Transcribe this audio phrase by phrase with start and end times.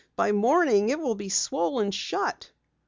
[0.15, 2.49] By morning it will be swollen shut."